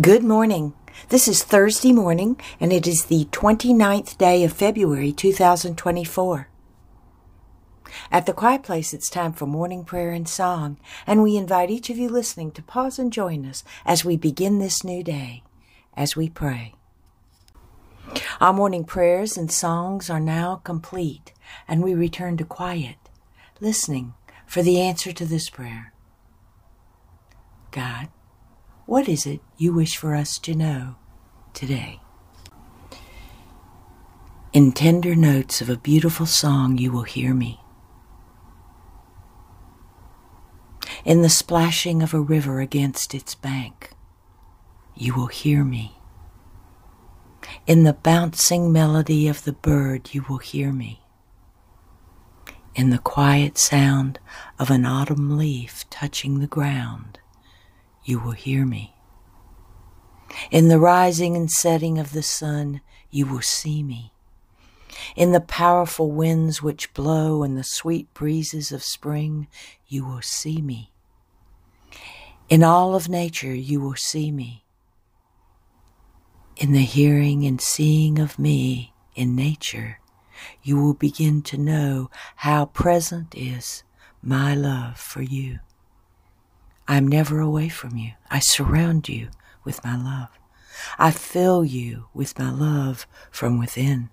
Good 0.00 0.24
morning. 0.24 0.72
This 1.10 1.28
is 1.28 1.44
Thursday 1.44 1.92
morning, 1.92 2.40
and 2.58 2.72
it 2.72 2.86
is 2.86 3.04
the 3.04 3.26
29th 3.26 4.16
day 4.16 4.42
of 4.42 4.54
February 4.54 5.12
2024. 5.12 6.48
At 8.10 8.24
the 8.24 8.32
Quiet 8.32 8.62
Place, 8.62 8.94
it's 8.94 9.10
time 9.10 9.34
for 9.34 9.44
morning 9.44 9.84
prayer 9.84 10.12
and 10.12 10.26
song, 10.26 10.78
and 11.06 11.22
we 11.22 11.36
invite 11.36 11.68
each 11.68 11.90
of 11.90 11.98
you 11.98 12.08
listening 12.08 12.52
to 12.52 12.62
pause 12.62 12.98
and 12.98 13.12
join 13.12 13.44
us 13.44 13.64
as 13.84 14.02
we 14.02 14.16
begin 14.16 14.60
this 14.60 14.82
new 14.82 15.04
day, 15.04 15.42
as 15.94 16.16
we 16.16 16.30
pray. 16.30 16.72
Our 18.40 18.54
morning 18.54 18.84
prayers 18.84 19.36
and 19.36 19.52
songs 19.52 20.08
are 20.08 20.20
now 20.20 20.62
complete, 20.64 21.34
and 21.68 21.82
we 21.82 21.92
return 21.92 22.38
to 22.38 22.46
quiet, 22.46 22.96
listening 23.60 24.14
for 24.46 24.62
the 24.62 24.80
answer 24.80 25.12
to 25.12 25.26
this 25.26 25.50
prayer. 25.50 25.92
God, 27.72 28.08
what 28.86 29.08
is 29.08 29.26
it 29.26 29.40
you 29.56 29.72
wish 29.72 29.96
for 29.96 30.14
us 30.14 30.38
to 30.38 30.54
know 30.54 30.96
today? 31.54 32.00
In 34.52 34.72
tender 34.72 35.14
notes 35.14 35.62
of 35.62 35.70
a 35.70 35.78
beautiful 35.78 36.26
song, 36.26 36.76
you 36.76 36.92
will 36.92 37.04
hear 37.04 37.32
me. 37.32 37.60
In 41.04 41.22
the 41.22 41.30
splashing 41.30 42.02
of 42.02 42.12
a 42.12 42.20
river 42.20 42.60
against 42.60 43.14
its 43.14 43.34
bank, 43.34 43.92
you 44.94 45.14
will 45.14 45.28
hear 45.28 45.64
me. 45.64 45.96
In 47.66 47.84
the 47.84 47.94
bouncing 47.94 48.72
melody 48.72 49.26
of 49.26 49.44
the 49.44 49.52
bird, 49.52 50.10
you 50.12 50.24
will 50.28 50.38
hear 50.38 50.72
me. 50.72 51.00
In 52.74 52.90
the 52.90 52.98
quiet 52.98 53.58
sound 53.58 54.18
of 54.58 54.70
an 54.70 54.84
autumn 54.84 55.36
leaf 55.36 55.88
touching 55.90 56.38
the 56.40 56.46
ground, 56.46 57.18
you 58.04 58.18
will 58.18 58.32
hear 58.32 58.64
me. 58.64 58.94
In 60.50 60.68
the 60.68 60.78
rising 60.78 61.36
and 61.36 61.50
setting 61.50 61.98
of 61.98 62.12
the 62.12 62.22
sun, 62.22 62.80
you 63.10 63.26
will 63.26 63.42
see 63.42 63.82
me. 63.82 64.12
In 65.16 65.32
the 65.32 65.40
powerful 65.40 66.10
winds 66.10 66.62
which 66.62 66.92
blow 66.94 67.42
and 67.42 67.56
the 67.56 67.64
sweet 67.64 68.12
breezes 68.14 68.72
of 68.72 68.82
spring, 68.82 69.48
you 69.86 70.04
will 70.04 70.22
see 70.22 70.60
me. 70.60 70.92
In 72.48 72.62
all 72.62 72.94
of 72.94 73.08
nature, 73.08 73.54
you 73.54 73.80
will 73.80 73.94
see 73.94 74.30
me. 74.30 74.64
In 76.56 76.72
the 76.72 76.82
hearing 76.82 77.44
and 77.46 77.60
seeing 77.60 78.18
of 78.18 78.38
me 78.38 78.92
in 79.14 79.34
nature, 79.34 80.00
you 80.62 80.80
will 80.80 80.94
begin 80.94 81.42
to 81.42 81.56
know 81.56 82.10
how 82.36 82.66
present 82.66 83.34
is 83.34 83.84
my 84.22 84.54
love 84.54 84.98
for 84.98 85.22
you. 85.22 85.60
I'm 86.92 87.08
never 87.08 87.40
away 87.40 87.70
from 87.70 87.96
you. 87.96 88.12
I 88.30 88.40
surround 88.40 89.08
you 89.08 89.30
with 89.64 89.82
my 89.82 89.96
love. 89.96 90.28
I 90.98 91.10
fill 91.10 91.64
you 91.64 92.08
with 92.12 92.38
my 92.38 92.50
love 92.50 93.06
from 93.30 93.58
within. 93.58 94.10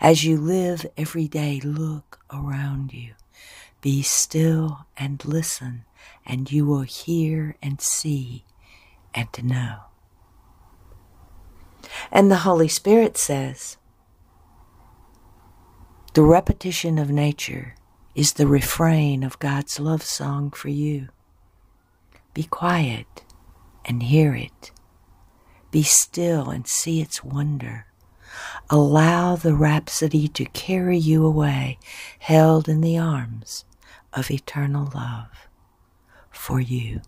As 0.00 0.24
you 0.24 0.36
live 0.36 0.84
every 0.96 1.28
day, 1.28 1.60
look 1.62 2.18
around 2.32 2.92
you. 2.92 3.14
Be 3.80 4.02
still 4.02 4.86
and 4.96 5.24
listen, 5.24 5.84
and 6.26 6.50
you 6.50 6.66
will 6.66 6.80
hear 6.80 7.54
and 7.62 7.80
see 7.80 8.44
and 9.14 9.28
know. 9.44 9.76
And 12.10 12.28
the 12.28 12.38
Holy 12.38 12.66
Spirit 12.66 13.16
says, 13.16 13.76
the 16.14 16.24
repetition 16.24 16.98
of 16.98 17.08
nature 17.08 17.76
is 18.16 18.32
the 18.32 18.48
refrain 18.48 19.22
of 19.22 19.38
God's 19.38 19.78
love 19.78 20.02
song 20.02 20.50
for 20.50 20.70
you. 20.70 21.10
Be 22.34 22.42
quiet 22.42 23.24
and 23.84 24.02
hear 24.02 24.34
it. 24.34 24.72
Be 25.70 25.84
still 25.84 26.50
and 26.50 26.66
see 26.66 27.00
its 27.00 27.22
wonder. 27.22 27.86
Allow 28.68 29.36
the 29.36 29.54
rhapsody 29.54 30.26
to 30.28 30.44
carry 30.46 30.98
you 30.98 31.24
away, 31.24 31.78
held 32.18 32.68
in 32.68 32.80
the 32.80 32.98
arms 32.98 33.64
of 34.12 34.30
eternal 34.30 34.90
love 34.94 35.48
for 36.30 36.60
you. 36.60 37.00